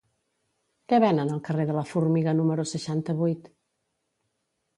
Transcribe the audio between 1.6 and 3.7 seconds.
de la Formiga número seixanta-vuit?